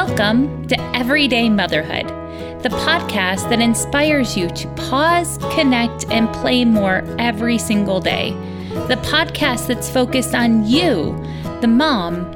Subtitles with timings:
[0.00, 2.06] Welcome to Everyday Motherhood,
[2.62, 8.30] the podcast that inspires you to pause, connect, and play more every single day.
[8.86, 11.20] The podcast that's focused on you,
[11.60, 12.30] the mom,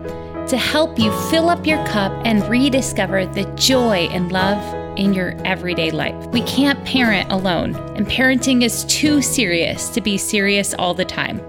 [0.49, 5.37] to help you fill up your cup and rediscover the joy and love in your
[5.45, 6.27] everyday life.
[6.33, 11.41] We can't parent alone, and parenting is too serious to be serious all the time.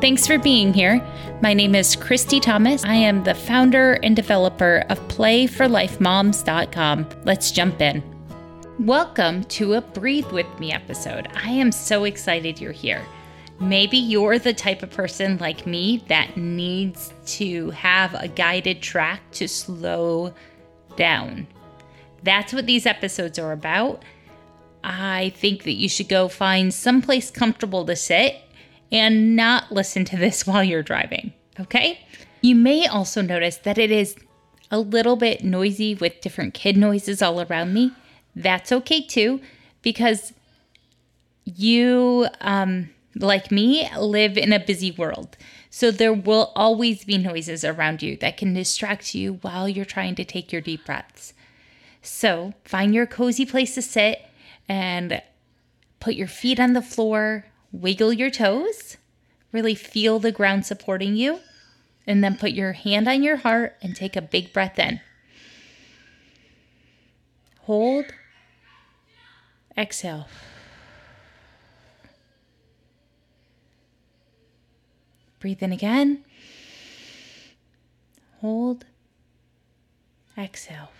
[0.00, 1.06] Thanks for being here.
[1.42, 2.82] My name is Christy Thomas.
[2.86, 7.06] I am the founder and developer of PlayForLifeMoms.com.
[7.24, 8.02] Let's jump in.
[8.78, 11.28] Welcome to a Breathe With Me episode.
[11.34, 13.04] I am so excited you're here.
[13.60, 19.20] Maybe you're the type of person like me that needs to have a guided track
[19.32, 20.32] to slow
[20.96, 21.46] down.
[22.22, 24.02] That's what these episodes are about.
[24.82, 28.40] I think that you should go find someplace comfortable to sit
[28.92, 32.06] and not listen to this while you're driving, okay?
[32.40, 34.16] You may also notice that it is
[34.70, 37.92] a little bit noisy with different kid noises all around me.
[38.34, 39.40] That's okay too,
[39.82, 40.32] because
[41.44, 45.36] you, um, like me, live in a busy world.
[45.68, 50.14] So there will always be noises around you that can distract you while you're trying
[50.16, 51.32] to take your deep breaths.
[52.02, 54.22] So find your cozy place to sit
[54.68, 55.22] and
[55.98, 58.96] put your feet on the floor, wiggle your toes,
[59.52, 61.40] really feel the ground supporting you,
[62.06, 65.00] and then put your hand on your heart and take a big breath in.
[67.60, 68.06] Hold,
[69.76, 70.28] exhale.
[75.38, 76.24] Breathe in again.
[78.40, 78.84] Hold,
[80.36, 80.90] exhale.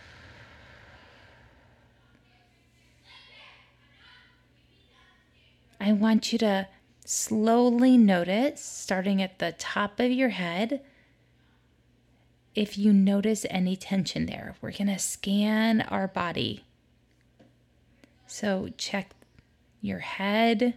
[5.81, 6.69] I want you to
[7.07, 10.83] slowly notice, starting at the top of your head,
[12.55, 14.57] if you notice any tension there.
[14.61, 16.65] We're going to scan our body.
[18.27, 19.13] So check
[19.81, 20.75] your head,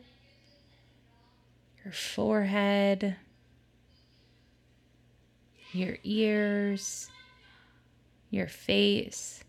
[1.83, 3.17] your forehead,
[5.73, 7.09] your ears,
[8.29, 9.43] your face.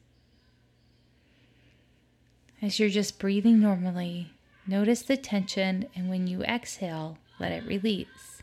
[2.61, 4.34] As you're just breathing normally,
[4.67, 8.43] Notice the tension, and when you exhale, let it release.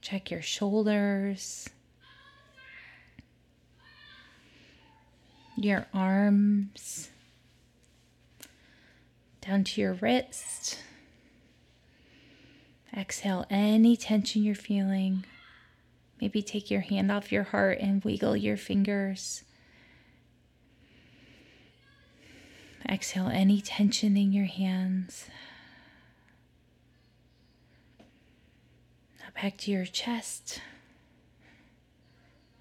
[0.00, 1.68] Check your shoulders,
[5.56, 7.10] your arms,
[9.40, 10.78] down to your wrist.
[12.96, 15.24] Exhale any tension you're feeling.
[16.20, 19.42] Maybe take your hand off your heart and wiggle your fingers.
[22.88, 25.26] Exhale any tension in your hands.
[29.20, 30.60] Now back to your chest.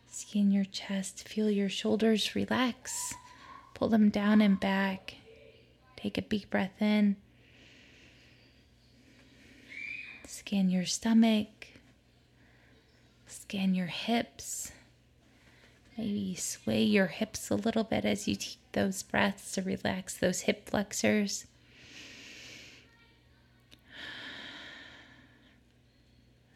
[0.09, 1.27] Skin your chest.
[1.27, 3.13] Feel your shoulders relax.
[3.73, 5.15] Pull them down and back.
[5.97, 7.17] Take a big breath in.
[10.25, 11.67] Scan your stomach.
[13.27, 14.71] Scan your hips.
[15.97, 20.41] Maybe sway your hips a little bit as you take those breaths to relax those
[20.41, 21.45] hip flexors.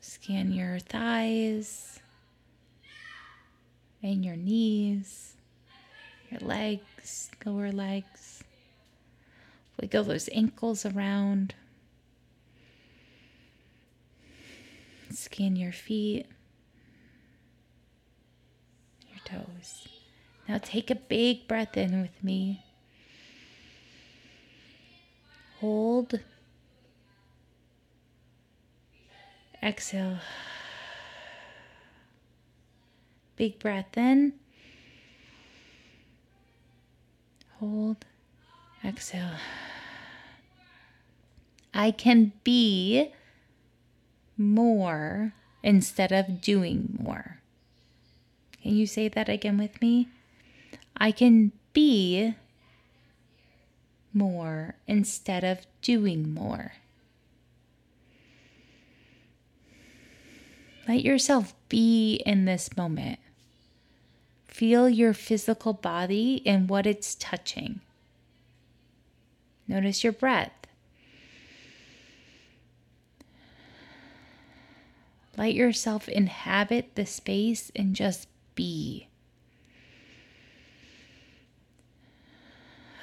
[0.01, 1.99] Scan your thighs
[4.03, 5.35] and your knees,
[6.29, 8.43] your legs, lower legs.
[9.79, 11.55] Wiggle those ankles around.
[15.09, 16.27] Scan your feet
[19.29, 19.87] toes.
[20.47, 22.63] Now take a big breath in with me.
[25.59, 26.19] Hold.
[29.61, 30.19] Exhale.
[33.35, 34.33] Big breath in.
[37.59, 38.05] Hold.
[38.83, 39.35] Exhale.
[41.73, 43.11] I can be
[44.37, 47.38] more instead of doing more.
[48.69, 50.09] Can you say that again with me?
[50.95, 52.35] I can be
[54.13, 56.73] more instead of doing more.
[60.87, 63.17] Let yourself be in this moment.
[64.45, 67.79] Feel your physical body and what it's touching.
[69.67, 70.53] Notice your breath.
[75.35, 78.27] Let yourself inhabit the space and just
[78.59, 79.07] be.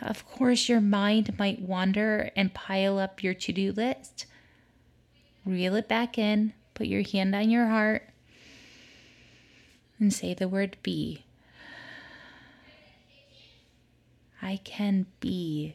[0.03, 4.27] Of course, your mind might wander and pile up your to do list.
[5.47, 8.11] Reel it back in, put your hand on your heart,
[9.99, 11.25] and say the word be.
[14.43, 15.75] I can be.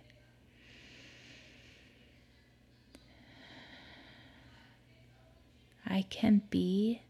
[5.87, 7.01] I can be.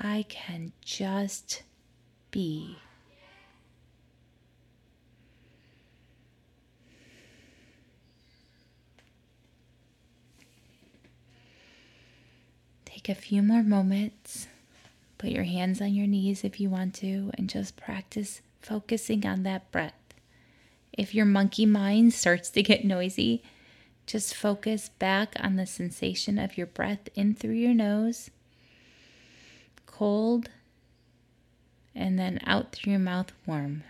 [0.00, 1.62] I can just
[2.30, 2.78] be.
[12.86, 14.48] Take a few more moments.
[15.18, 19.42] Put your hands on your knees if you want to, and just practice focusing on
[19.42, 19.92] that breath.
[20.94, 23.42] If your monkey mind starts to get noisy,
[24.06, 28.30] just focus back on the sensation of your breath in through your nose,
[30.00, 30.48] cold,
[31.94, 33.84] and then out through your mouth warm.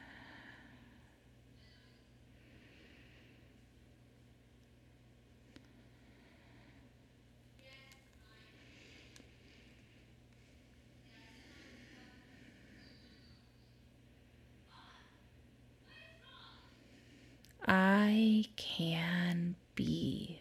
[17.65, 20.41] I can be.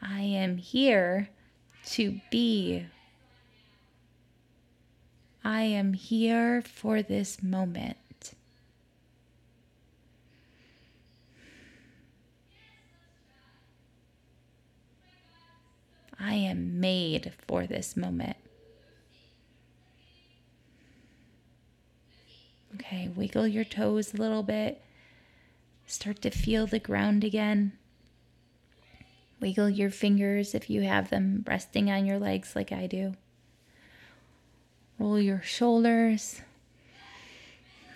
[0.00, 1.30] I am here
[1.90, 2.86] to be.
[5.42, 7.96] I am here for this moment.
[16.18, 18.36] I am made for this moment.
[22.74, 24.80] Okay, wiggle your toes a little bit.
[25.86, 27.72] Start to feel the ground again.
[29.40, 33.14] Wiggle your fingers if you have them resting on your legs like I do.
[34.98, 36.42] Roll your shoulders.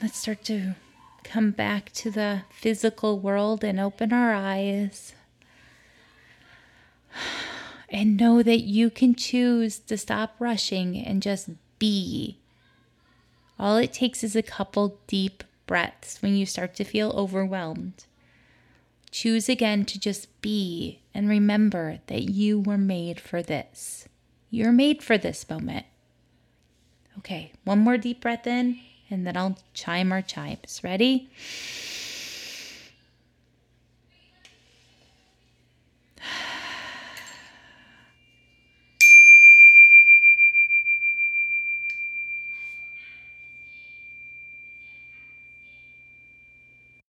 [0.01, 0.75] Let's start to
[1.23, 5.15] come back to the physical world and open our eyes.
[7.89, 12.39] And know that you can choose to stop rushing and just be.
[13.59, 18.05] All it takes is a couple deep breaths when you start to feel overwhelmed.
[19.15, 24.09] Choose again to just be and remember that you were made for this.
[24.51, 25.87] You're made for this moment.
[27.19, 30.81] Okay, one more deep breath in, and then I'll chime our chimes.
[30.83, 31.31] Ready?